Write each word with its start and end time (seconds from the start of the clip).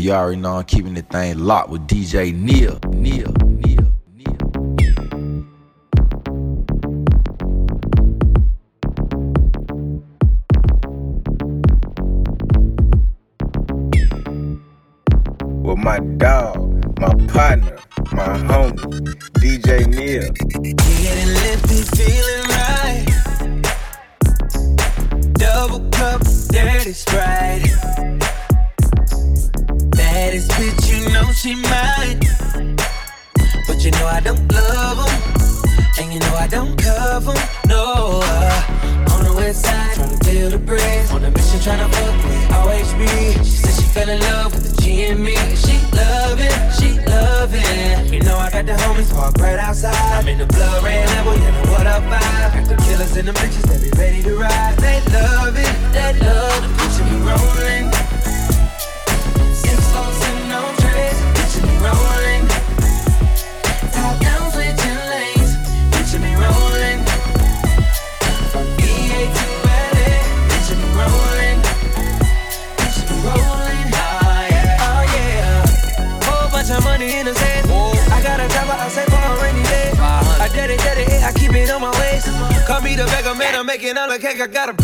And 0.00 0.06
you 0.06 0.14
already 0.14 0.40
know 0.40 0.56
I'm 0.56 0.64
keeping 0.64 0.94
the 0.94 1.02
thing 1.02 1.36
locked 1.40 1.68
with 1.68 1.86
DJ 1.86 2.32
Neil. 2.32 2.78
Neil. 2.88 3.34
Neil. 3.52 3.92
With 15.60 15.76
my 15.76 15.98
dog, 16.16 16.98
my 16.98 17.12
partner, 17.26 17.76
my 18.12 18.38
homie, 18.48 19.14
DJ 19.34 19.86
Neil. 19.86 20.32
Getting 20.32 21.34
lifted, 21.34 21.86
feeling 21.94 22.46
right. 22.48 23.06
Double 25.34 25.90
cup, 25.90 26.22
dirty 26.48 26.94
sprite. 26.94 28.19
Baddest 30.20 30.50
bitch, 30.50 30.84
you 30.92 31.08
know 31.14 31.32
she 31.32 31.54
mine. 31.54 32.20
But 33.66 33.82
you 33.82 33.90
know 33.92 34.06
I 34.06 34.20
don't 34.20 34.52
love 34.52 34.98
them. 35.00 35.14
And 35.98 36.12
you 36.12 36.20
know 36.20 36.34
I 36.34 36.46
don't 36.46 36.76
cover 36.76 37.30
'em, 37.30 37.48
No. 37.66 38.20
uh, 38.22 39.12
on 39.14 39.24
the 39.24 39.32
west 39.32 39.64
side, 39.64 39.94
to 39.96 40.24
feel 40.26 40.50
the 40.50 40.58
breeze. 40.58 41.10
On 41.10 41.24
a 41.24 41.30
mission, 41.30 41.60
trying 41.64 41.78
to 41.78 41.88
fuck 41.96 42.14
with 42.24 42.50
OHB. 42.60 43.04
She 43.42 43.56
said 43.62 43.74
she 43.80 43.86
fell 43.94 44.10
in 44.10 44.20
love 44.20 44.52
with 44.52 44.64
the 44.68 44.82
G 44.82 45.06
and 45.06 45.20
me. 45.24 45.36
She 45.56 45.76
love 45.96 46.38
it, 46.38 46.58
she 46.78 47.00
love 47.08 47.54
it. 47.54 48.12
You 48.12 48.20
know 48.20 48.36
I 48.36 48.50
got 48.50 48.66
the 48.66 48.74
homies 48.74 49.10
parked 49.16 49.40
right 49.40 49.58
outside. 49.58 49.96
I'm 50.18 50.28
in 50.28 50.36
the 50.36 50.46
blood 50.46 50.82
red 50.84 51.08
level, 51.16 51.32
you 51.32 51.50
know 51.50 51.72
what 51.72 51.86
up 51.86 52.02
vibe. 52.12 52.52
Got 52.56 52.68
the 52.68 52.76
killers 52.84 53.16
and 53.16 53.26
the 53.28 53.32
bitches 53.32 53.64
that 53.70 53.80
be 53.80 53.90
ready 53.98 54.22
to 54.24 54.36
ride. 54.36 54.76
They 54.84 55.00
love 55.16 55.56
it, 55.56 55.74
cake. 84.40 84.50
I 84.50 84.52
got 84.52 84.68
a 84.70 84.79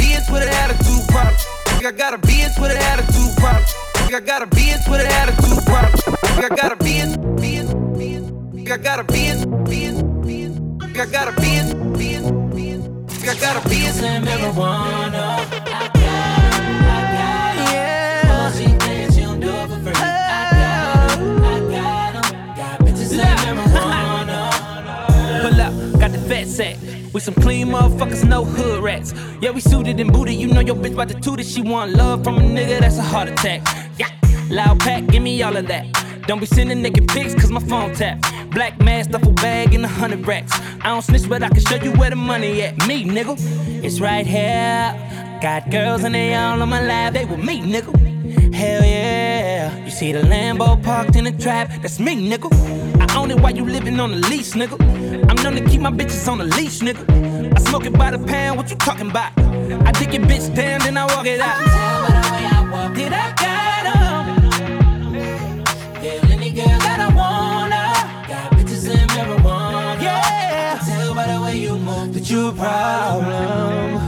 clean 27.36 27.68
motherfuckers, 27.68 28.24
no 28.24 28.44
hood 28.44 28.82
rats. 28.82 29.14
Yeah, 29.40 29.50
we 29.50 29.60
suited 29.60 30.00
and 30.00 30.12
booted. 30.12 30.34
You 30.34 30.48
know 30.48 30.60
your 30.60 30.76
bitch 30.76 30.94
about 30.94 31.08
to 31.08 31.20
toot 31.20 31.40
it. 31.40 31.46
She 31.46 31.62
want 31.62 31.92
love 31.92 32.24
from 32.24 32.38
a 32.38 32.40
nigga, 32.40 32.80
that's 32.80 32.98
a 32.98 33.02
heart 33.02 33.28
attack. 33.28 33.62
Yeah, 33.98 34.10
loud 34.50 34.80
pack, 34.80 35.06
give 35.06 35.22
me 35.22 35.42
all 35.42 35.56
of 35.56 35.66
that. 35.68 35.86
Don't 36.26 36.40
be 36.40 36.46
sending 36.46 36.82
naked 36.82 37.06
pics, 37.06 37.34
cause 37.34 37.50
my 37.50 37.60
phone 37.60 37.94
tap. 37.94 38.20
Black 38.50 38.80
mask, 38.80 39.10
duffel 39.10 39.32
bag, 39.32 39.74
and 39.74 39.84
a 39.84 39.88
hundred 39.88 40.26
racks. 40.26 40.52
I 40.80 40.88
don't 40.88 41.02
snitch, 41.02 41.28
but 41.28 41.42
I 41.42 41.48
can 41.48 41.60
show 41.60 41.76
you 41.76 41.92
where 41.92 42.10
the 42.10 42.16
money 42.16 42.62
at. 42.62 42.86
Me, 42.86 43.04
nigga, 43.04 43.36
it's 43.84 44.00
right 44.00 44.26
here. 44.26 44.94
Got 45.40 45.70
girls 45.70 46.02
and 46.02 46.14
they 46.14 46.34
all 46.34 46.60
on 46.60 46.68
my 46.68 46.80
lap, 46.80 47.12
they 47.12 47.24
with 47.26 47.38
me, 47.38 47.60
nigga. 47.60 48.54
Hell 48.54 48.84
yeah. 48.84 49.84
You 49.84 49.90
see 49.90 50.12
the 50.12 50.22
Lambo 50.22 50.82
parked 50.82 51.14
in 51.14 51.24
the 51.24 51.32
trap, 51.32 51.70
that's 51.82 52.00
me, 52.00 52.28
nigga. 52.28 52.50
I 52.98 53.16
own 53.16 53.30
it 53.30 53.38
while 53.38 53.54
you 53.54 53.64
living 53.64 54.00
on 54.00 54.10
the 54.10 54.28
lease, 54.28 54.54
nigga. 54.54 54.80
I'm 55.28 55.36
known 55.44 55.62
to 55.62 55.70
keep 55.70 55.80
my 55.80 55.90
bitches 55.90 56.26
on 56.26 56.38
the 56.38 56.44
leash, 56.44 56.80
nigga. 56.80 57.25
It 57.74 57.92
by 57.92 58.10
the 58.10 58.18
pound, 58.18 58.56
what 58.56 58.68
you 58.70 58.76
talking 58.76 59.10
about? 59.10 59.30
I 59.38 59.92
dig 59.92 60.12
your 60.12 60.22
bitch 60.24 60.52
down, 60.56 60.80
then 60.80 60.96
I 60.96 61.04
walk 61.04 61.26
it 61.26 61.40
out. 61.40 61.56
Tell 61.56 62.06
I 62.56 62.68
walk 62.72 62.98
it, 62.98 63.12
I 63.12 63.32
got 63.42 63.86
'em. 63.94 64.24
Yeah, 66.02 66.32
any 66.32 66.50
girl 66.50 66.78
that 66.86 67.00
I 67.00 67.08
wanna. 67.14 67.84
Got 68.28 68.50
bitches 68.52 68.88
and 68.88 69.10
marijuana. 69.10 70.02
Yeah. 70.02 70.80
Tell 70.84 71.14
by 71.14 71.26
the 71.32 71.40
way 71.42 71.56
you 71.58 71.76
move 71.78 72.14
that 72.14 72.28
you 72.28 72.48
a 72.48 72.52
problem. 72.52 74.00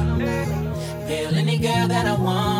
Yeah, 1.08 1.38
any 1.40 1.58
girl 1.58 1.86
that 1.86 2.06
I 2.06 2.14
wanna. 2.14 2.57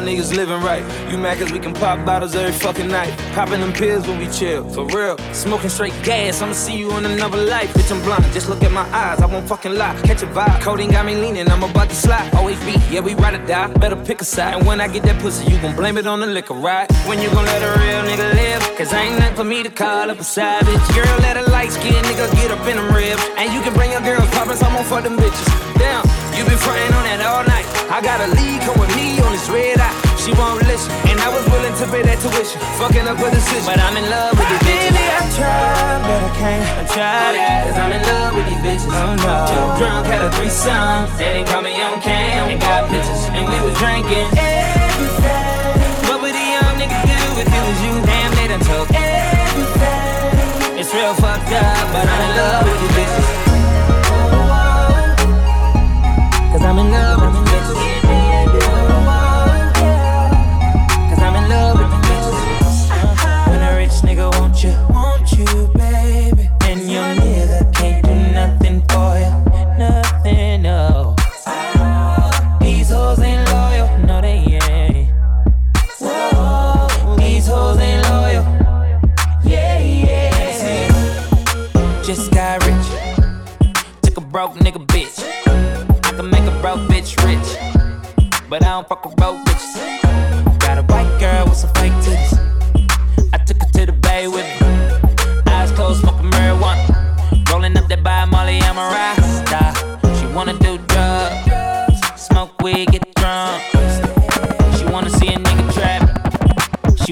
My 0.00 0.04
niggas 0.04 0.32
living 0.36 0.60
right. 0.60 0.84
You 1.10 1.18
mad 1.18 1.38
cause 1.38 1.50
we 1.50 1.58
can 1.58 1.74
pop 1.74 2.04
bottles 2.06 2.36
every 2.36 2.52
fucking 2.52 2.86
night. 2.86 3.12
Popping 3.34 3.60
them 3.60 3.72
pills 3.72 4.06
when 4.06 4.18
we 4.18 4.28
chill, 4.28 4.62
for 4.70 4.86
real. 4.86 5.16
Smoking 5.32 5.70
straight 5.70 5.96
gas, 6.04 6.40
I'ma 6.40 6.52
see 6.52 6.78
you 6.78 6.96
in 6.96 7.04
another 7.04 7.38
life. 7.38 7.72
Bitch, 7.74 7.90
I'm 7.90 8.00
blind, 8.02 8.24
just 8.32 8.48
look 8.48 8.62
at 8.62 8.70
my 8.70 8.86
eyes, 8.94 9.20
I 9.20 9.26
won't 9.26 9.48
fucking 9.48 9.74
lie. 9.74 10.00
Catch 10.04 10.22
a 10.22 10.26
vibe, 10.26 10.60
codeine 10.60 10.92
got 10.92 11.04
me 11.04 11.16
leaning, 11.16 11.50
I'm 11.50 11.64
about 11.64 11.88
to 11.88 11.96
slide. 11.96 12.32
Always 12.34 12.60
be, 12.64 12.74
yeah, 12.92 13.00
we 13.00 13.14
ride 13.14 13.34
or 13.40 13.44
die, 13.46 13.66
better 13.82 13.96
pick 13.96 14.20
a 14.20 14.24
side. 14.24 14.54
And 14.54 14.66
when 14.66 14.80
I 14.80 14.86
get 14.86 15.02
that 15.02 15.20
pussy, 15.20 15.50
you 15.50 15.60
gon' 15.60 15.74
blame 15.74 15.98
it 15.98 16.06
on 16.06 16.20
the 16.20 16.26
liquor, 16.26 16.54
right? 16.54 16.86
When 17.08 17.20
you 17.20 17.28
gon' 17.30 17.46
let 17.46 17.60
a 17.60 17.70
real 17.80 18.02
nigga 18.10 18.34
live? 18.34 18.62
Cause 18.78 18.92
ain't 18.92 19.18
nothing 19.18 19.36
for 19.36 19.44
me 19.44 19.64
to 19.64 19.70
call 19.70 20.10
up 20.12 20.20
a 20.20 20.24
savage. 20.24 20.94
Girl, 20.94 21.18
let 21.26 21.36
a 21.36 21.50
light 21.50 21.72
skin 21.72 22.04
nigga 22.04 22.30
get 22.36 22.52
up 22.52 22.64
in 22.68 22.76
them 22.76 22.94
ribs. 22.94 23.24
And 23.36 23.52
you 23.52 23.60
can 23.62 23.74
bring 23.74 23.90
your 23.90 24.02
girls 24.02 24.30
poppin', 24.30 24.58
I'm 24.62 24.76
on 24.76 24.84
for 24.84 25.02
them 25.02 25.16
bitches. 25.16 25.48
Damn, 25.74 26.06
you 26.38 26.44
been 26.44 26.58
frontin' 26.58 26.94
on 26.94 27.04
that 27.10 27.20
all 27.26 27.42
night. 27.42 27.66
I 27.90 28.00
got 28.00 28.20
a 28.20 28.28
lead, 28.28 28.60
come 28.62 28.78
with 28.78 28.94
me 28.94 29.17
this 29.38 29.48
red 29.50 29.78
eye. 29.78 29.94
She 30.18 30.32
won't 30.34 30.62
listen, 30.66 30.90
and 31.06 31.18
I 31.20 31.28
was 31.30 31.46
willing 31.46 31.74
to 31.78 31.86
pay 31.86 32.02
that 32.02 32.18
tuition. 32.18 32.58
Fucking 32.82 33.06
up 33.06 33.18
a 33.22 33.30
decision, 33.30 33.64
but 33.64 33.78
I'm 33.78 33.94
in 33.96 34.10
love 34.10 34.34
with 34.34 34.48
these 34.50 34.64
bitches. 34.66 34.90
Baby, 34.90 35.04
I 35.14 35.22
tried, 35.38 36.00
but 36.02 36.20
I 36.26 36.30
can't. 36.34 36.66
I 36.66 36.84
tried 36.90 37.34
it, 37.38 37.50
cause 37.70 37.78
I'm 37.78 37.92
in 37.94 38.02
love 38.02 38.32
with 38.34 38.46
these 38.50 38.62
bitches. 38.66 38.90
Oh 38.90 39.14
no. 39.14 39.34
Too 39.46 39.66
drunk, 39.78 40.06
had 40.10 40.26
a 40.26 40.30
threesome. 40.34 41.06
They 41.16 41.38
didn't 41.38 41.48
call 41.48 41.62
me 41.62 41.72
on 41.78 42.02
cam, 42.02 42.50
and 42.50 42.60
got 42.60 42.90
bitches, 42.90 43.30
and 43.30 43.46
we 43.46 43.56
was 43.62 43.74
drinking. 43.78 44.26
Everything. 44.34 44.87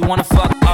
Wanna 0.06 0.22
fuck 0.22 0.65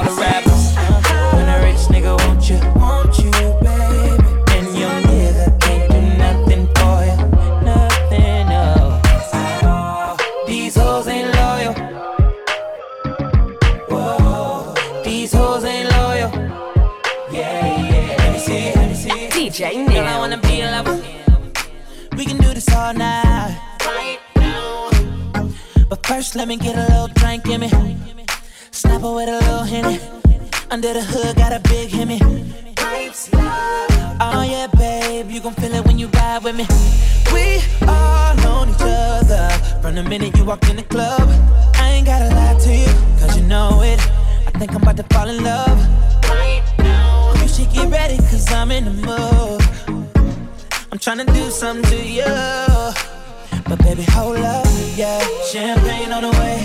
yeah. 54.35 55.19
Champagne 55.51 56.11
on 56.11 56.21
the 56.23 56.31
way. 56.31 56.57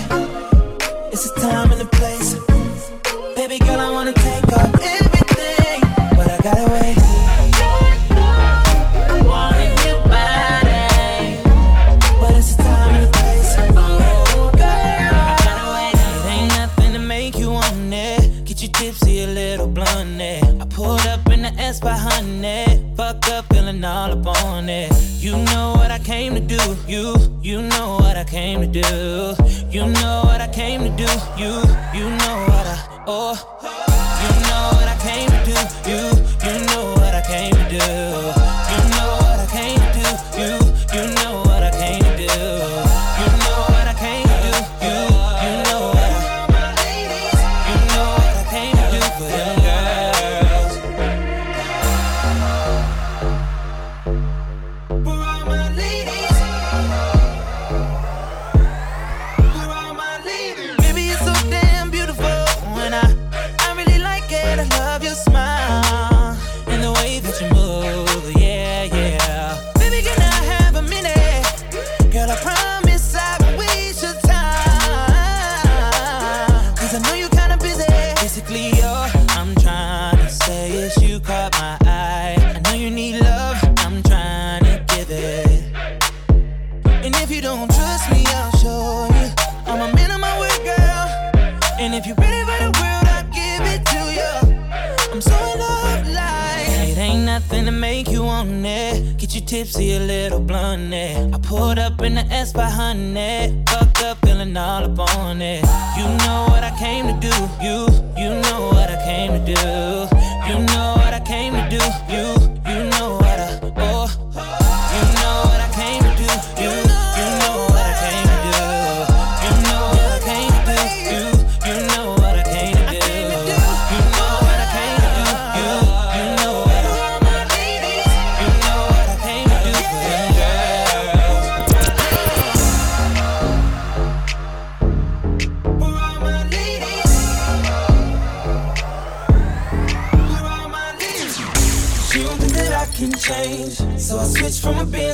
It's 1.11 1.29
the 1.31 1.41
time 1.41 1.71
and 1.71 1.81
the 1.81 1.89
place. 1.97 2.35
Baby 3.35 3.59
girl, 3.59 3.79
I 3.79 3.91
wanna 3.91 4.13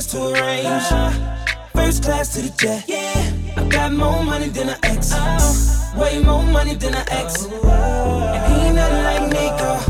to 0.04 0.18
a 0.18 0.32
Range. 0.34 1.16
First 1.72 2.02
class 2.02 2.34
to 2.34 2.42
the 2.42 2.50
jet. 2.58 2.84
Yeah. 2.86 3.32
I 3.56 3.66
got 3.66 3.92
more 3.92 4.22
money 4.22 4.48
than 4.48 4.68
an 4.68 4.76
ex. 4.82 5.10
Oh. 5.14 5.94
Way 5.96 6.22
more 6.22 6.42
money 6.42 6.74
than 6.74 6.94
an 6.94 7.06
ex. 7.10 7.46
And 7.46 8.52
he 8.52 8.66
ain't 8.66 8.76
nothing 8.76 9.02
like 9.04 9.22
me, 9.32 9.44
girl. 9.58 9.80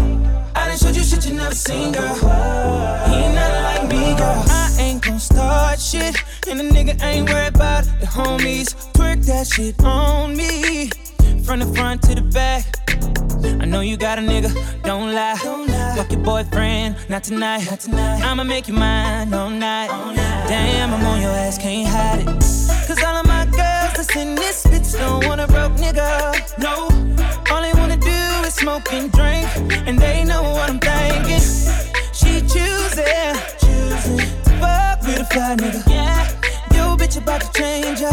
I 0.54 0.68
done 0.68 0.78
showed 0.78 0.94
you 0.94 1.02
shit 1.02 1.26
you 1.26 1.34
never 1.34 1.56
seen, 1.56 1.90
girl. 1.90 2.14
He 2.14 3.14
ain't 3.16 3.34
nothing 3.34 3.62
like 3.64 3.82
me, 3.90 4.16
girl. 4.16 4.44
I 4.48 4.76
ain't 4.78 5.02
gon' 5.02 5.18
start 5.18 5.80
shit. 5.80 6.14
And 6.48 6.60
the 6.60 6.64
nigga 6.64 7.02
ain't 7.02 7.28
worried 7.28 7.56
about 7.56 7.84
the 7.98 8.06
homies. 8.06 8.76
Twerk 8.92 9.26
that 9.26 9.48
shit 9.48 9.82
on 9.82 10.36
me. 10.36 10.88
From 11.42 11.58
the 11.58 11.66
front 11.74 12.02
to 12.02 12.14
the 12.14 12.22
back. 12.22 12.64
I 13.60 13.64
know 13.64 13.80
you 13.80 13.96
got 13.96 14.20
a 14.20 14.22
nigga, 14.22 14.54
don't 14.82 15.12
lie. 15.12 15.38
Don't 15.42 15.66
lie. 15.66 15.75
Fuck 15.96 16.12
your 16.12 16.20
boyfriend, 16.20 16.94
not 17.08 17.24
tonight. 17.24 17.64
not 17.70 17.80
tonight. 17.80 18.20
I'ma 18.22 18.44
make 18.44 18.68
you 18.68 18.74
mine 18.74 19.32
all 19.32 19.48
night. 19.48 19.88
all 19.88 20.12
night. 20.12 20.46
Damn, 20.46 20.92
I'm 20.92 21.02
on 21.06 21.22
your 21.22 21.30
ass, 21.30 21.56
can't 21.56 21.88
hide 21.88 22.20
it. 22.20 22.26
Cause 22.86 23.02
all 23.02 23.16
of 23.16 23.26
my 23.26 23.46
girls 23.46 23.94
that's 23.96 24.14
in 24.14 24.34
this 24.34 24.66
bitch 24.66 24.92
don't 24.98 25.26
want 25.26 25.40
a 25.40 25.46
broke 25.46 25.72
nigga. 25.72 26.36
No, 26.58 26.90
all 27.50 27.62
they 27.62 27.72
wanna 27.72 27.96
do 27.96 28.46
is 28.46 28.52
smoke 28.52 28.92
and 28.92 29.10
drink. 29.10 29.48
And 29.88 29.98
they 29.98 30.22
know 30.22 30.42
what 30.42 30.68
I'm 30.68 30.78
thinking. 30.80 31.40
She 32.12 32.42
choosing, 32.42 33.34
choosing. 33.58 34.18
Fuck 34.60 35.00
with 35.00 35.20
a 35.20 35.26
fly 35.32 35.56
nigga. 35.56 35.82
Yeah, 35.88 36.28
yo, 36.74 36.94
bitch 36.98 37.16
about 37.16 37.40
to 37.40 37.50
change 37.58 38.02
up. 38.02 38.12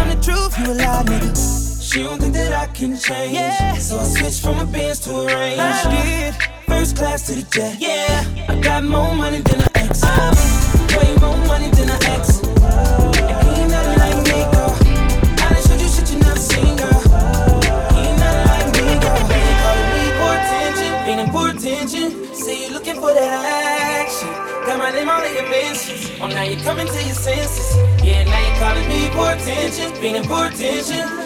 I'm 0.00 0.08
the 0.08 0.18
truth, 0.24 0.58
you 0.58 0.72
a 0.72 0.74
lie 0.74 1.02
nigga. 1.04 1.75
She 1.96 2.02
don't 2.02 2.20
think 2.20 2.34
that 2.34 2.52
I 2.52 2.66
can 2.74 2.94
change. 2.94 3.32
Yeah. 3.32 3.72
So 3.78 3.96
I 3.98 4.04
switched 4.04 4.42
from 4.42 4.58
a 4.58 4.66
Benz 4.66 5.00
to 5.08 5.12
a 5.16 5.26
Range. 5.32 5.58
I 5.58 5.80
did. 5.88 6.34
First 6.68 6.94
class 6.94 7.24
to 7.28 7.32
the 7.32 7.42
jet. 7.48 7.80
Yeah. 7.80 8.20
I 8.50 8.60
got 8.60 8.84
more 8.84 9.14
money 9.14 9.40
than 9.40 9.62
an 9.62 9.72
ex. 9.76 10.02
Oh. 10.04 10.28
Way 10.92 11.16
more 11.24 11.40
money 11.48 11.70
than 11.72 11.88
an 11.88 12.02
ex. 12.12 12.44
And 12.44 13.48
ain't 13.48 13.70
nothing 13.72 13.96
like 13.96 14.20
me, 14.28 14.44
girl. 14.52 14.76
I 15.40 15.48
done 15.48 15.62
showed 15.64 15.80
you 15.80 15.88
shit 15.88 16.12
you 16.12 16.20
never 16.20 16.36
seen, 16.36 16.76
girl. 16.76 17.00
Ain't 17.96 18.16
nothing 18.20 18.44
like 18.44 18.68
me, 18.76 18.92
girl. 19.00 19.16
Calling 19.64 19.88
me 19.96 20.04
for 20.20 20.32
attention, 20.36 21.32
for 21.32 21.48
attention. 21.48 22.34
Say 22.36 22.68
you 22.68 22.74
looking 22.76 23.00
for 23.00 23.14
that 23.16 24.04
action. 24.04 24.28
Got 24.68 24.76
my 24.84 24.90
name 24.92 25.08
all 25.08 25.24
in 25.24 25.32
your 25.32 25.48
mentions. 25.48 26.12
Oh, 26.20 26.28
now 26.28 26.44
you 26.44 26.60
coming 26.60 26.88
to 26.88 27.00
your 27.08 27.16
senses. 27.16 27.72
Yeah, 28.04 28.28
now 28.28 28.36
you 28.44 28.52
calling 28.60 28.84
me 28.84 29.08
for 29.16 29.32
attention, 29.32 29.96
feeling 29.96 30.28
for 30.28 30.44
attention 30.44 31.25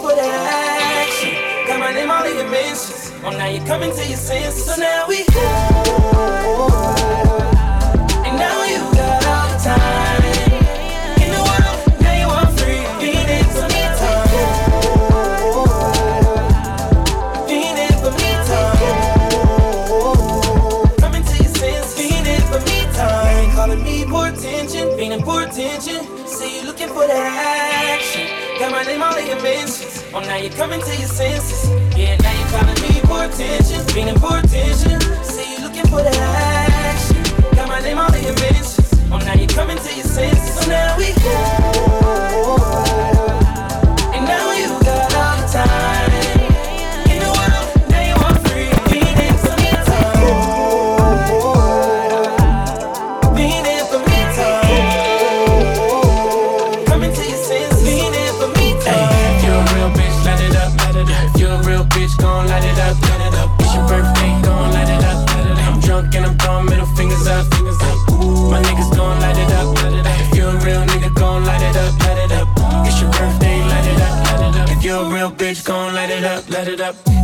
for 0.00 0.14
that 0.16 1.04
action. 1.04 1.34
Got 1.66 1.80
my 1.80 1.92
name 1.92 2.10
all 2.10 2.24
in 2.24 2.36
your 2.36 2.48
mentions. 2.50 3.12
Oh, 3.24 3.30
now 3.30 3.46
you're 3.48 3.66
coming 3.66 3.90
to 3.90 4.06
your 4.08 4.16
senses. 4.16 4.64
So 4.64 4.76
now 4.80 5.06
we. 5.08 5.24
And 8.26 8.36
now 8.38 8.64
you 8.64 8.80
got 8.96 9.24
all 9.32 9.48
the 9.52 9.58
time. 9.62 10.22
In 11.22 11.30
the 11.36 11.42
world, 11.48 12.00
now 12.00 12.14
you 12.22 12.28
are 12.28 12.50
free. 12.58 12.82
Feeling 13.00 13.48
for 13.52 13.66
me 13.74 13.82
tongue 14.00 14.28
Phoenix 17.48 17.94
for 18.02 18.12
me, 18.16 18.30
time. 18.44 19.00
Feeling 24.96 25.22
Oh, 30.12 30.18
now 30.18 30.34
you're 30.36 30.52
coming 30.52 30.80
to 30.80 30.96
your 30.96 31.06
senses. 31.06 31.70
Yeah, 31.96 32.16
now 32.16 32.32
you're 32.32 32.48
calling 32.48 32.74
me 32.82 32.98
for 33.06 33.22
attention, 33.24 33.86
bringing 33.92 34.18
for 34.18 34.38
attention. 34.38 35.00
See 35.22 35.54
you 35.54 35.60
looking 35.62 35.86
for 35.86 36.02
the 36.02 36.10
action. 36.10 37.22
Got 37.54 37.68
my 37.68 37.78
name 37.80 37.98
on 37.98 38.10
the 38.10 38.20
your 38.20 38.34
mentions. 38.34 38.92
Oh, 39.12 39.18
now 39.18 39.34
you're 39.34 39.46
coming 39.46 39.76
to 39.76 39.94
your 39.94 40.04
senses. 40.04 40.64
So 40.64 40.68
now 40.68 40.98
we 40.98 41.12
go. 41.22 43.39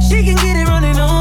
She 0.09 0.23
can 0.23 0.37
get 0.37 0.57
it 0.57 0.69
running 0.69 1.01
on 1.01 1.16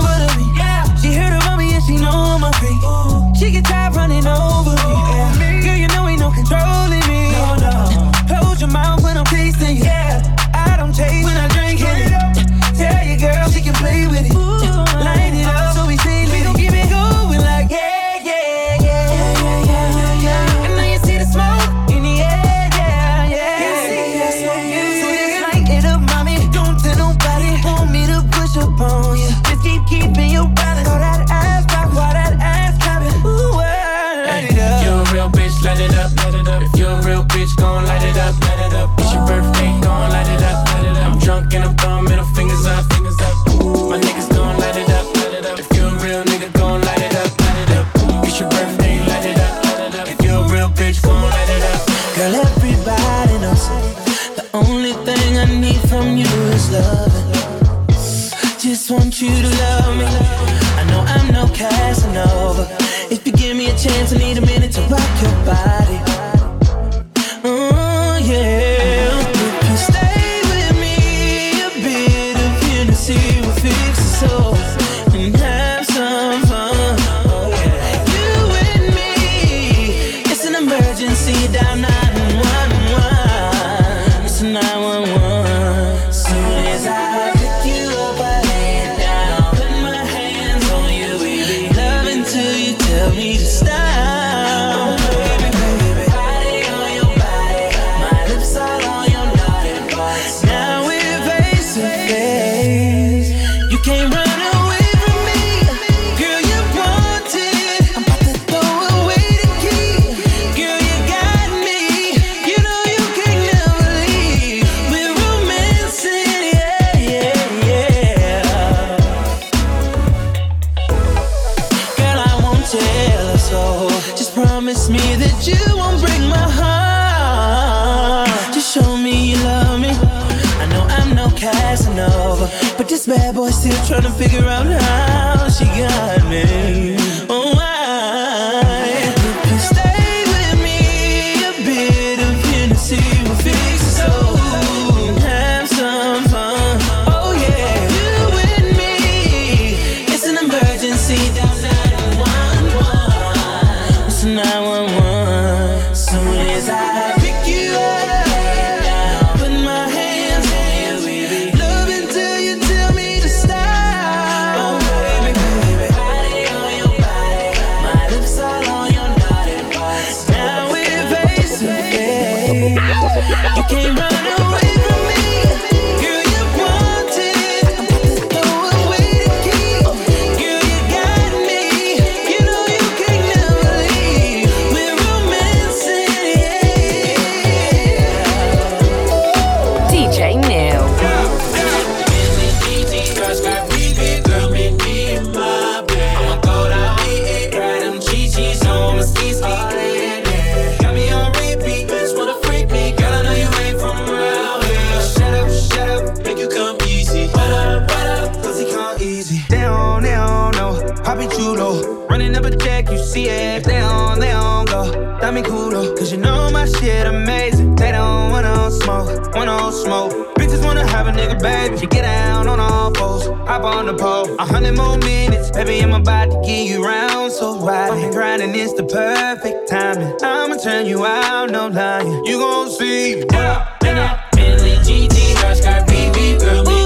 See 213.16 213.30
if 213.30 213.64
they 213.64 213.80
on, 213.80 214.20
they 214.20 214.34
on 214.34 214.66
go. 214.66 214.92
Dame 215.22 215.42
culo, 215.42 215.98
cause 215.98 216.12
you 216.12 216.18
know 216.18 216.50
my 216.52 216.66
shit 216.66 217.08
amazing. 217.08 217.74
They 217.78 217.94
don't 217.94 218.30
wanna 218.30 218.70
smoke, 218.70 219.34
wanna 219.34 219.72
smoke. 219.72 220.12
Bitches 220.36 220.62
wanna 220.66 220.86
have 220.86 221.08
a 221.08 221.14
nigga, 221.14 221.42
baby. 221.42 221.78
She 221.78 221.88
get 221.88 222.02
down 222.02 222.50
on 222.50 222.60
all 222.60 222.94
fours, 222.94 223.24
hop 223.48 223.64
on 223.64 223.86
the 223.86 223.94
pole. 223.94 224.36
A 224.38 224.44
hundred 224.44 224.76
more 224.76 224.98
minutes, 224.98 225.50
baby, 225.52 225.80
I'm 225.80 225.94
about 225.94 226.30
to 226.32 226.42
get 226.46 226.68
you 226.68 226.86
round. 226.86 227.32
So 227.32 227.56
wide, 227.56 227.92
I'm 227.92 228.12
grinding, 228.12 228.54
it's 228.54 228.74
the 228.74 228.84
perfect 228.84 229.70
timing. 229.70 230.14
I'ma 230.22 230.58
turn 230.58 230.86
you 230.86 231.06
out, 231.06 231.52
no 231.52 231.70
lying. 231.70 232.26
You 232.26 232.38
gon' 232.38 232.70
see. 232.70 233.24
Get 233.24 233.34
up, 233.36 234.30
Bentley, 234.34 234.76
GT, 234.84 235.42
Rush, 235.42 235.62
BB, 235.62 236.42
girl, 236.42 236.85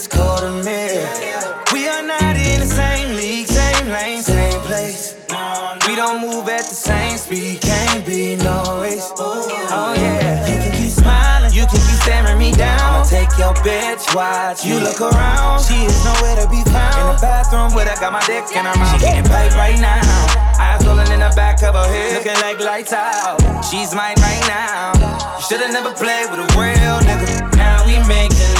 it's 0.00 0.08
called 0.08 0.42
a 0.42 0.64
mirror. 0.64 1.04
We 1.74 1.86
are 1.86 2.02
not 2.02 2.32
in 2.32 2.60
the 2.64 2.70
same 2.72 3.16
league, 3.16 3.46
same 3.46 3.88
lane, 3.92 4.22
same 4.22 4.60
place. 4.64 5.14
We 5.86 5.94
don't 5.94 6.24
move 6.24 6.48
at 6.48 6.64
the 6.64 6.74
same 6.74 7.18
speed, 7.18 7.60
can't 7.60 8.06
be 8.06 8.36
no 8.36 8.80
race. 8.80 9.12
Oh 9.18 9.92
yeah, 9.96 10.48
you 10.48 10.56
can 10.56 10.72
keep 10.72 10.88
smiling, 10.88 11.52
you 11.52 11.68
can 11.68 11.76
keep 11.84 12.00
staring 12.00 12.38
me 12.38 12.52
down. 12.52 12.80
I'ma 12.80 13.04
take 13.04 13.28
your 13.36 13.52
bitch, 13.60 14.08
watch 14.16 14.64
you 14.64 14.80
look 14.80 15.00
around. 15.04 15.60
She 15.68 15.84
is 15.84 16.00
nowhere 16.04 16.36
to 16.40 16.48
be 16.48 16.64
found. 16.72 16.96
In 16.96 17.06
the 17.12 17.20
bathroom 17.20 17.74
where 17.76 17.84
I 17.84 17.94
got 18.00 18.12
my 18.12 18.24
dick 18.24 18.48
in 18.56 18.64
her 18.64 18.76
mouth. 18.80 18.96
She 18.96 19.04
getting 19.04 19.28
paid 19.28 19.52
right 19.52 19.78
now. 19.80 20.00
Eyes 20.56 20.80
rolling 20.86 21.12
in 21.12 21.20
the 21.20 21.32
back 21.36 21.62
of 21.62 21.76
her 21.76 21.88
head, 21.92 22.16
looking 22.16 22.40
like 22.40 22.56
lights 22.60 22.94
out. 22.94 23.36
She's 23.68 23.92
mine 23.92 24.16
right 24.16 24.44
now. 24.48 24.96
You 25.36 25.44
should've 25.44 25.72
never 25.76 25.92
played 25.92 26.32
with 26.32 26.40
a 26.40 26.48
real 26.56 26.96
nigga. 27.04 27.52
Now 27.56 27.84
we 27.84 28.00
making 28.08 28.59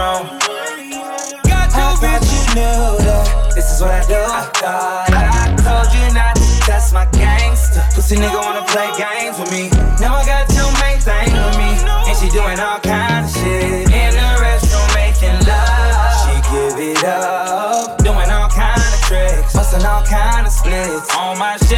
I 0.00 1.96
thought 1.98 2.22
you 2.30 2.42
knew 2.54 3.02
that 3.02 3.50
this 3.54 3.74
is 3.74 3.80
what 3.82 3.90
I 3.90 4.06
do. 4.06 4.14
I 4.14 4.46
thought 4.54 5.10
I 5.10 5.50
told 5.58 5.90
you 5.90 6.14
not 6.14 6.36
to. 6.36 6.46
That's 6.70 6.92
my 6.92 7.06
gangster. 7.10 7.82
Pussy 7.94 8.14
nigga 8.14 8.38
wanna 8.38 8.62
play 8.70 8.86
games 8.94 9.38
with 9.40 9.50
me. 9.50 9.70
Now 9.98 10.14
I 10.14 10.24
got 10.24 10.46
two 10.46 10.62
main 10.78 11.02
things 11.02 11.34
with 11.34 11.58
me, 11.58 11.82
and 11.82 12.14
she 12.14 12.30
doing 12.30 12.60
all 12.60 12.78
kind 12.78 13.26
of 13.26 13.32
shit 13.32 13.90
in 13.90 14.10
the 14.14 14.28
restroom 14.38 14.86
making 14.94 15.34
love. 15.50 16.14
She 16.22 16.34
give 16.46 16.78
it 16.78 17.02
up, 17.02 17.98
doing 17.98 18.30
all 18.30 18.48
kind 18.50 18.78
of 18.78 19.00
tricks, 19.02 19.52
busting 19.52 19.84
all 19.84 20.04
kind 20.04 20.46
of 20.46 20.52
splits 20.52 21.10
on 21.16 21.38
my 21.38 21.56
shit. 21.66 21.77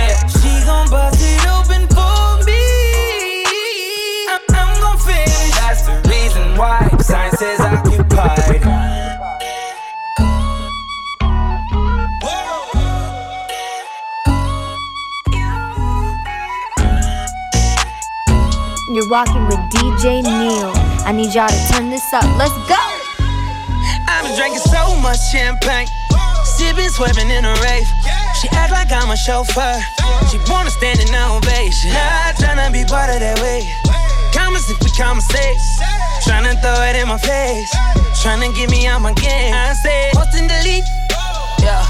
Rocking 19.10 19.42
with 19.46 19.58
DJ 19.74 20.22
Neil. 20.22 20.70
I 21.02 21.10
need 21.10 21.34
y'all 21.34 21.50
to 21.50 21.60
turn 21.74 21.90
this 21.90 22.14
up. 22.14 22.22
Let's 22.38 22.54
go. 22.70 22.78
Been 24.22 24.38
drinking 24.38 24.62
so 24.70 24.94
much 25.02 25.18
champagne, 25.34 25.90
sipping, 26.46 26.86
swerving 26.94 27.26
in 27.26 27.42
a 27.42 27.54
rave. 27.58 27.90
She 28.38 28.46
act 28.54 28.70
like 28.70 28.92
I'm 28.94 29.10
a 29.10 29.16
chauffeur. 29.18 29.82
She 30.30 30.38
wanna 30.46 30.70
stand 30.70 31.02
in 31.02 31.10
ovation. 31.10 31.90
Not 31.90 32.38
tryna 32.38 32.70
be 32.70 32.86
part 32.86 33.10
of 33.10 33.18
that 33.18 33.42
way. 33.42 33.66
Comments 34.30 34.62
if 34.70 34.78
we 34.78 34.90
conversate. 34.94 35.58
Tryna 36.22 36.54
throw 36.62 36.78
it 36.86 36.94
in 36.94 37.08
my 37.10 37.18
face. 37.18 37.74
Tryna 38.22 38.54
get 38.54 38.70
me 38.70 38.86
out 38.86 39.02
my 39.02 39.12
game. 39.14 39.50
I 39.52 39.74
say, 39.74 40.14
post 40.14 40.38
and 40.38 40.46
delete. 40.46 40.86
Yeah. 41.58 41.82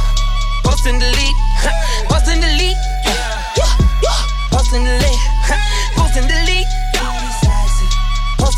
Post 0.65 0.89
and 0.89 0.97
delete. 0.97 1.37
Post 2.09 2.33
and 2.33 2.41
delete. 2.41 2.81
Yeah. 3.05 3.77
Post 4.57 4.73
and 4.73 4.89
delete. 4.89 5.30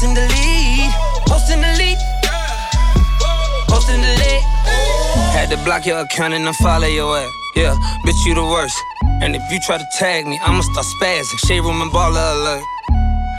Post 0.03 0.19
and 0.19 0.29
delete. 0.29 0.93
Post 1.29 1.51
and 1.53 1.63
delete. 1.63 1.99
Post 3.69 3.89
and 3.89 4.03
delete. 4.03 4.43
Had 5.31 5.49
to 5.51 5.57
block 5.59 5.87
your 5.87 6.01
account 6.01 6.35
and 6.35 6.45
unfollow 6.45 6.93
your 6.93 7.17
ass. 7.17 7.31
Yeah, 7.55 7.79
bitch, 8.05 8.27
you 8.27 8.35
the 8.35 8.43
worst. 8.43 8.75
And 9.23 9.37
if 9.37 9.43
you 9.53 9.61
try 9.61 9.79
to 9.79 9.87
tag 10.01 10.27
me, 10.27 10.41
I'ma 10.43 10.63
start 10.63 10.87
spazzing. 10.87 11.39
Shade 11.47 11.61
room 11.61 11.81
and 11.83 11.93
baller 11.93 12.35
alert. 12.35 12.65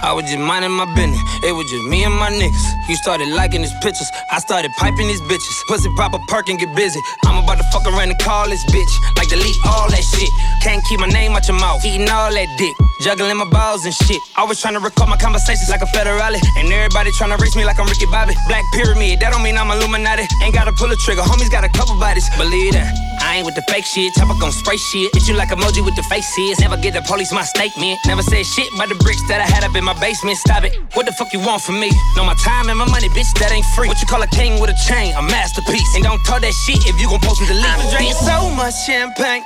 I 0.03 0.11
was 0.11 0.27
just 0.27 0.43
minding 0.43 0.75
my 0.75 0.83
business. 0.99 1.17
It 1.47 1.55
was 1.55 1.63
just 1.71 1.87
me 1.87 2.03
and 2.03 2.13
my 2.13 2.27
niggas. 2.27 2.65
You 2.91 2.95
started 2.99 3.31
liking 3.31 3.61
his 3.61 3.71
pictures. 3.79 4.11
I 4.31 4.39
started 4.39 4.71
piping 4.75 5.07
these 5.07 5.21
bitches. 5.31 5.55
Pussy 5.71 5.87
pop 5.95 6.13
a 6.13 6.19
perk 6.27 6.49
and 6.49 6.59
get 6.59 6.75
busy. 6.75 6.99
I'm 7.23 7.41
about 7.41 7.57
to 7.57 7.63
fuck 7.71 7.87
around 7.87 8.11
and 8.11 8.19
call 8.19 8.49
this 8.51 8.59
bitch. 8.67 8.93
Like 9.15 9.29
delete 9.29 9.55
all 9.63 9.87
that 9.87 10.03
shit. 10.03 10.27
Can't 10.61 10.83
keep 10.91 10.99
my 10.99 11.07
name 11.07 11.31
out 11.31 11.47
your 11.47 11.55
mouth. 11.55 11.79
Eating 11.85 12.09
all 12.11 12.35
that 12.35 12.49
dick. 12.59 12.75
Juggling 12.99 13.37
my 13.37 13.47
balls 13.47 13.85
and 13.85 13.93
shit. 13.93 14.19
Always 14.35 14.59
trying 14.59 14.75
to 14.75 14.83
record 14.83 15.07
my 15.07 15.17
conversations 15.17 15.69
like 15.71 15.81
a 15.81 15.89
federale. 15.95 16.35
And 16.59 16.67
everybody 16.67 17.11
trying 17.15 17.31
to 17.31 17.39
race 17.39 17.55
me 17.55 17.63
like 17.63 17.79
I'm 17.79 17.87
Ricky 17.87 18.05
Bobby. 18.11 18.35
Black 18.51 18.65
pyramid, 18.75 19.21
that 19.21 19.31
don't 19.31 19.41
mean 19.41 19.57
I'm 19.57 19.71
Illuminati. 19.71 20.27
Ain't 20.43 20.53
gotta 20.53 20.73
pull 20.73 20.91
a 20.91 20.97
trigger. 20.97 21.21
Homies 21.21 21.49
got 21.49 21.63
a 21.63 21.71
couple 21.71 21.95
bodies. 21.97 22.27
Believe 22.35 22.73
that. 22.73 23.12
I 23.23 23.37
ain't 23.37 23.45
with 23.45 23.55
the 23.55 23.63
fake 23.71 23.85
shit. 23.85 24.13
Chopper 24.13 24.35
gon' 24.35 24.51
spray 24.51 24.75
shit. 24.75 25.07
Hit 25.15 25.27
you 25.27 25.35
like 25.35 25.49
emoji 25.49 25.79
with 25.79 25.95
the 25.95 26.03
faces. 26.03 26.59
Never 26.59 26.75
get 26.75 26.93
the 26.93 27.01
police 27.01 27.31
my 27.31 27.43
statement. 27.43 27.99
Never 28.05 28.21
said 28.21 28.45
shit 28.45 28.67
about 28.75 28.89
the 28.89 28.99
bricks 28.99 29.23
that 29.31 29.39
I 29.39 29.47
had 29.47 29.63
up 29.63 29.75
in 29.75 29.83
my 29.83 29.95
basement. 29.99 30.37
Stop 30.37 30.63
it. 30.67 30.75
What 30.93 31.05
the 31.07 31.13
fuck 31.13 31.31
you 31.31 31.39
want 31.39 31.63
from 31.63 31.79
me? 31.79 31.89
Know 32.15 32.25
my 32.25 32.35
time 32.43 32.67
and 32.67 32.77
my 32.77 32.85
money, 32.85 33.07
bitch, 33.09 33.31
that 33.39 33.51
ain't 33.51 33.65
free. 33.73 33.87
What 33.87 34.01
you 34.01 34.07
call 34.07 34.21
a 34.21 34.27
king 34.27 34.59
with 34.59 34.69
a 34.69 34.77
chain? 34.87 35.15
A 35.15 35.21
masterpiece. 35.23 35.95
And 35.95 36.03
don't 36.03 36.19
talk 36.27 36.41
that 36.41 36.53
shit 36.67 36.83
if 36.85 36.99
you 36.99 37.07
gon' 37.07 37.23
post 37.23 37.39
and 37.39 37.47
delete. 37.47 37.63
I've 37.63 37.79
been 37.79 37.91
drinking 37.95 38.19
so 38.27 38.51
much 38.51 38.75
champagne. 38.83 39.43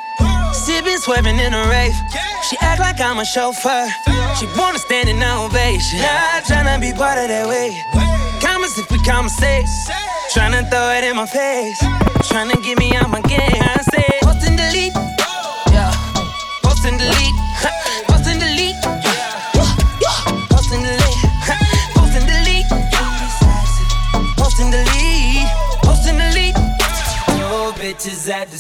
Sipping, 0.52 0.98
swerving 0.98 1.38
in 1.38 1.54
a 1.54 1.64
rave. 1.70 1.94
She 2.50 2.58
act 2.66 2.82
like 2.82 3.00
I'm 3.00 3.20
a 3.20 3.26
chauffeur. 3.26 3.88
She 4.40 4.48
wanna 4.58 4.80
stand 4.80 5.08
in 5.08 5.22
ovation. 5.22 6.02
Not 6.02 6.50
tryna 6.50 6.82
be 6.82 6.94
part 6.98 7.22
of 7.22 7.30
that 7.30 7.46
way. 7.48 7.78
Comments 8.42 8.74
if 8.78 8.90
we 8.90 8.98
conversate. 9.06 9.70
Tryna 10.34 10.70
throw 10.70 10.90
it 10.98 11.04
in 11.04 11.16
my 11.16 11.26
face. 11.26 11.80
Tryna 12.28 12.62
get 12.64 12.80
me 12.80 12.96
out 12.96 13.10
my 13.10 13.22
game. 13.22 13.67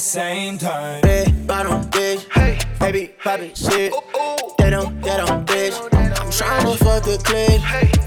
Same 0.07 0.57
time. 0.57 1.01
Red 1.01 1.45
bottom 1.45 1.83
bitch, 1.91 2.31
hey, 2.31 2.57
baby 2.79 3.13
poppin' 3.21 3.53
shit. 3.53 3.93
They 4.57 4.69
don't, 4.69 5.01
they 5.01 5.17
don't 5.17 5.45
bitch. 5.45 5.75
I'm 5.93 6.29
tryna 6.31 6.77
fuck 6.77 7.03
the 7.03 7.17
clip. 7.17 7.61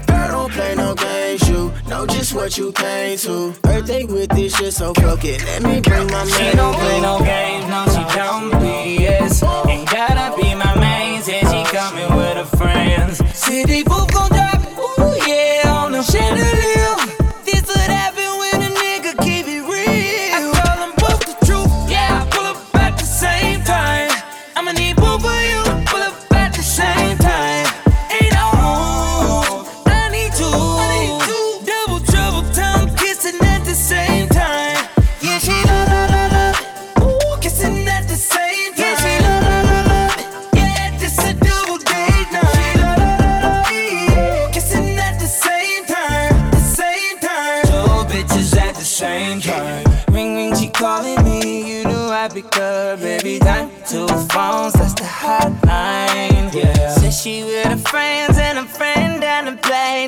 Girl, 0.07 0.27
don't 0.29 0.51
play 0.51 0.73
no 0.73 0.95
games. 0.95 1.47
You 1.47 1.71
know 1.87 2.07
just 2.07 2.33
what 2.33 2.57
you 2.57 2.71
came 2.71 3.19
to. 3.19 3.53
Birthday 3.61 4.05
with 4.05 4.29
this 4.29 4.57
shit, 4.57 4.73
so 4.73 4.95
fuck 4.95 5.23
it. 5.25 5.45
Let 5.45 5.61
me 5.61 5.79
bring 5.79 6.07
my 6.07 6.25
man. 6.25 6.27
She 6.27 6.57
don't 6.57 6.75
play 6.75 7.01
no 7.01 7.19
games, 7.19 7.67
no, 7.69 7.85
she 7.85 8.17
don't 8.17 8.51
BS. 8.53 9.67
Ain't 9.69 9.87
gotta 9.87 10.35
be 10.41 10.55
my 10.55 10.73
main, 10.79 11.21
said 11.21 11.41
she 11.51 11.63
coming 11.71 12.17
with 12.17 12.35
her 12.35 12.57
friends. 12.57 13.17
City 13.37 13.83
booth 13.83 14.10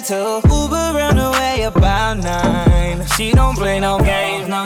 the 0.03 0.41
too. 0.41 0.47
Uber 0.47 0.91
run 0.93 1.17
away 1.17 1.63
about 1.63 2.17
nine. 2.17 3.05
She 3.15 3.31
don't 3.31 3.55
play 3.55 3.79
no 3.79 3.99
games, 3.99 4.47
no, 4.47 4.65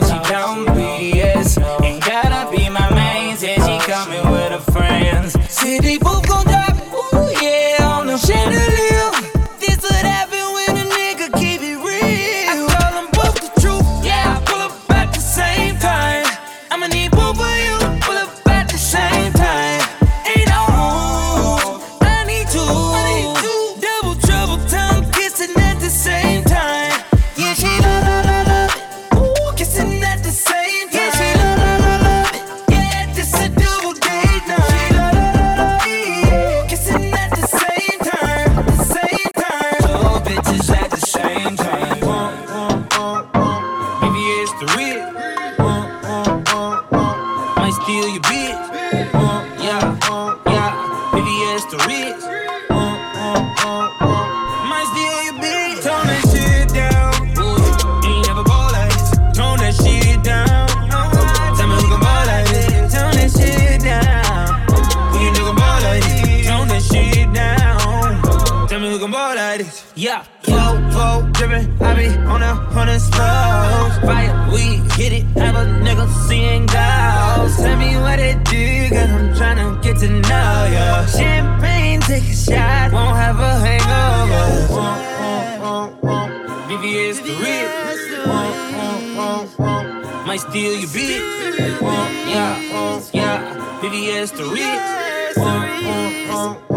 might 90.38 90.50
steal 90.50 90.78
your 90.78 90.88
bitch. 90.88 91.82
Uh, 91.82 91.86
uh 91.86 92.08
yeah, 92.26 92.70
uh, 92.72 93.00
yeah. 93.12 93.78
PBS 93.80 94.36
the 94.36 94.44
Ritz. 94.44 95.38
Uh, 95.38 95.44
uh, 95.44 96.64
uh. 96.64 96.67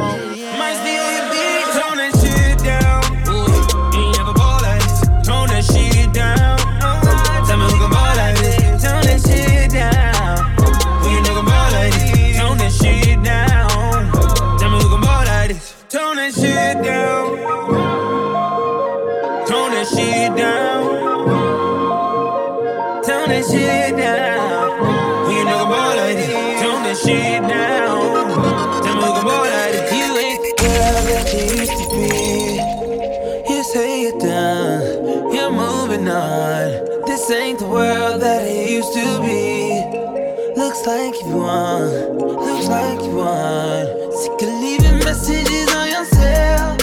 Looks 40.71 40.87
like 40.87 41.25
you 41.25 41.35
want, 41.35 42.17
looks 42.17 42.67
like 42.67 43.01
you 43.03 43.15
want. 43.17 44.13
Sick 44.13 44.41
of 44.41 44.53
leaving 44.61 44.99
messages 44.99 45.67
on 45.75 45.89
your 45.89 46.05
cell. 46.05 46.77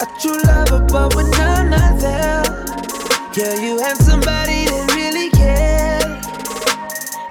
A 0.00 0.06
true 0.18 0.40
lover, 0.44 0.86
but 0.90 1.14
when 1.14 1.26
I'm 1.34 1.68
not 1.68 2.00
there, 2.00 2.42
yeah, 3.36 3.60
you 3.60 3.78
have 3.80 3.98
somebody 3.98 4.64
that 4.64 4.94
really 4.96 5.28
cares. 5.28 6.24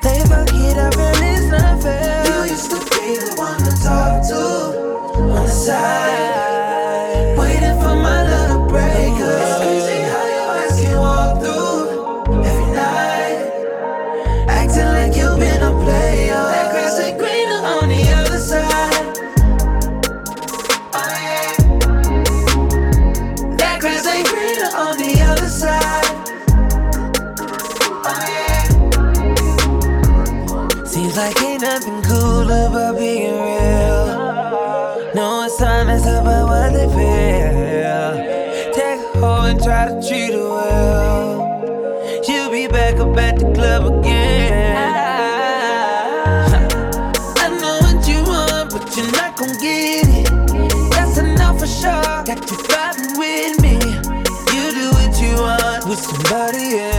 They 0.03 0.19
fuck 0.29 0.53
it 0.53 0.77
up 0.77 0.95
and 0.95 1.25
it's 1.25 1.47
not 1.47 1.81
fair. 1.81 2.27
You 2.27 2.51
used 2.51 2.69
to 2.69 2.77
be 2.77 3.17
the 3.17 3.33
one 3.35 3.57
to 3.57 3.71
talk 3.81 4.27
to 4.27 5.19
on 5.33 5.45
the 5.45 5.47
side. 5.47 6.48
about 32.59 32.97
being 32.97 33.33
real. 33.33 34.05
No 35.15 35.37
one's 35.37 35.53
assignments 35.53 36.05
about 36.05 36.47
what 36.49 36.73
they 36.73 36.87
feel. 36.97 38.11
Take 38.73 38.99
a 38.99 39.19
hoe 39.19 39.45
and 39.49 39.61
try 39.63 39.85
to 39.85 39.95
treat 40.07 40.33
her 40.33 40.49
well. 40.49 42.23
She'll 42.23 42.51
be 42.51 42.67
back 42.67 42.95
up 42.95 43.17
at 43.17 43.39
the 43.39 43.51
club 43.53 43.85
again. 43.85 44.75
I 47.37 47.47
know 47.61 47.79
what 47.85 48.07
you 48.07 48.19
want, 48.23 48.71
but 48.71 48.95
you're 48.95 49.11
not 49.11 49.37
gon' 49.37 49.55
get 49.59 50.07
it. 50.07 50.27
That's 50.91 51.17
enough 51.17 51.59
for 51.59 51.67
sure. 51.67 52.23
Got 52.29 52.49
you 52.49 52.57
fighting 52.69 53.17
with 53.17 53.61
me. 53.61 53.75
You 54.53 54.63
do 54.79 54.85
what 54.97 55.21
you 55.21 55.33
want 55.41 55.85
with 55.87 55.99
somebody 55.99 56.79
else. 56.79 56.98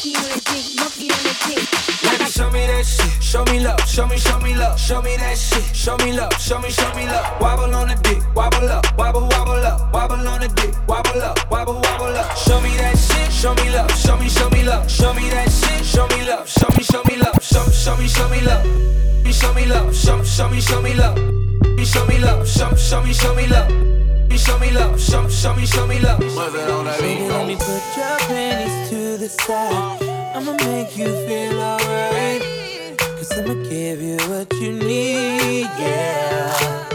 Monkey 0.00 0.16
on 0.16 0.32
the 0.32 0.40
dick, 0.48 0.64
monkey 0.80 1.12
on 1.12 1.22
the 1.28 1.34
dick. 1.44 1.68
Baby, 2.00 2.24
show 2.32 2.48
me 2.48 2.64
that 2.64 2.86
shit, 2.86 3.22
show 3.22 3.44
me 3.44 3.60
love, 3.60 3.80
show 3.84 4.06
me, 4.06 4.16
show 4.16 4.40
me 4.40 4.54
love, 4.54 4.80
show 4.80 5.02
me 5.02 5.14
that 5.18 5.36
shit, 5.36 5.76
show 5.76 5.94
me 5.98 6.16
love, 6.16 6.32
show 6.40 6.58
me, 6.58 6.70
show 6.70 6.88
me 6.94 7.04
love. 7.04 7.38
Wobble 7.38 7.74
on 7.74 7.88
the 7.88 7.96
dick, 7.96 8.24
wobble 8.34 8.66
up, 8.70 8.86
wobble, 8.96 9.28
wobble 9.28 9.60
up, 9.60 9.92
wobble 9.92 10.26
on 10.26 10.40
the 10.40 10.48
dick, 10.56 10.72
wobble 10.88 11.20
up, 11.20 11.36
wobble, 11.50 11.74
wobble 11.74 12.16
up. 12.16 12.34
Show 12.34 12.58
me 12.62 12.74
that 12.78 12.96
shit, 12.96 13.30
show 13.30 13.52
me 13.56 13.68
love, 13.68 13.92
show 13.92 14.16
me, 14.16 14.30
show 14.30 14.48
me 14.48 14.64
love, 14.64 14.90
show 14.90 15.12
me 15.12 15.28
that 15.28 15.52
shit, 15.52 15.84
show 15.84 16.08
me 16.08 16.24
love, 16.24 16.48
show 16.48 16.68
me, 16.78 16.82
show 16.82 17.02
me 17.04 17.16
love, 17.20 17.36
show, 17.44 17.64
show 17.68 17.96
me, 17.98 18.08
show 18.08 18.28
me 18.30 18.40
love. 18.40 18.64
Show 19.30 19.52
me 19.52 19.66
love, 19.66 19.94
show, 19.94 20.24
show 20.24 20.48
me, 20.48 20.60
show 20.62 20.80
me 20.80 20.94
love. 20.94 21.18
Show 21.84 22.06
me 22.06 22.18
love, 22.20 22.48
show, 22.48 22.74
show 22.74 23.02
me, 23.02 23.12
show 23.12 23.34
me 23.34 23.46
love 23.48 23.99
show 24.38 24.58
me 24.58 24.70
love, 24.70 25.00
show, 25.00 25.28
show 25.28 25.54
me, 25.54 25.66
show 25.66 25.86
me 25.86 25.98
love. 25.98 26.20
What's 26.20 26.54
it 26.54 26.70
on 26.70 26.84
that? 26.84 27.00
Let 27.00 27.46
me 27.46 27.56
put 27.56 27.96
your 27.96 28.18
panties 28.28 28.90
to 28.90 29.16
the 29.18 29.28
side. 29.28 30.02
I'ma 30.34 30.52
make 30.64 30.96
you 30.96 31.06
feel 31.26 31.60
alright. 31.60 32.42
Cause 32.98 33.32
I'ma 33.38 33.54
give 33.68 34.00
you 34.00 34.18
what 34.28 34.52
you 34.54 34.72
need, 34.72 35.68
yeah. 35.78 36.89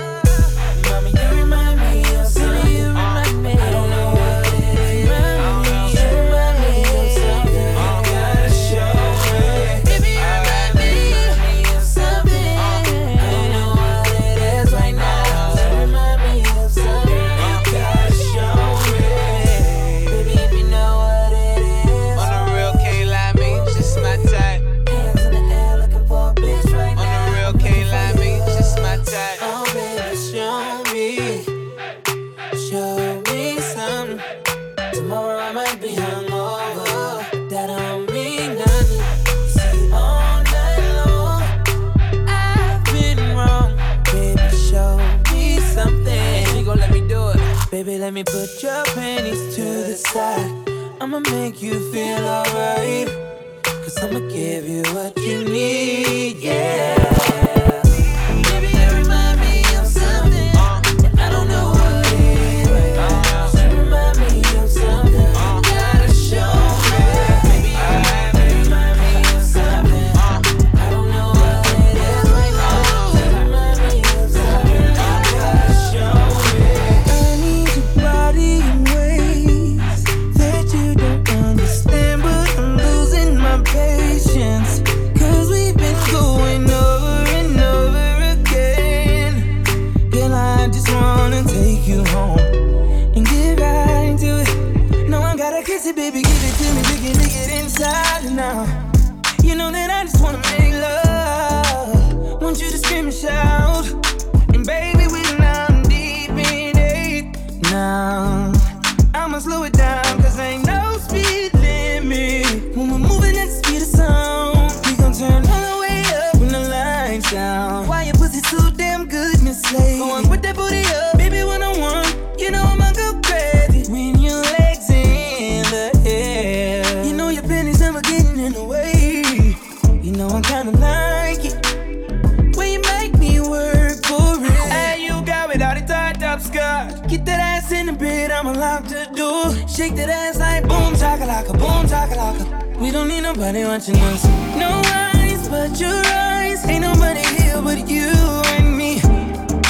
shake 139.86 139.96
that 139.96 140.10
ass 140.10 140.40
like 140.40 140.64
boom 140.68 140.94
chakalaka, 140.94 141.54
boom 141.54 141.86
chakalaka. 141.86 142.80
We 142.80 142.92
don't 142.92 143.08
need 143.08 143.22
nobody 143.22 143.64
watching 143.66 143.98
us. 143.98 144.26
No 144.58 144.82
eyes 144.86 145.48
but 145.48 145.80
your 145.80 146.02
eyes. 146.06 146.66
Ain't 146.66 146.82
nobody 146.82 147.24
here 147.38 147.62
but 147.62 147.88
you 147.88 148.10
and 148.58 148.78
me. 148.78 149.02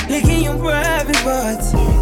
Licking 0.09 0.43
your 0.43 0.57
private 0.57 1.17
parts. 1.17 1.94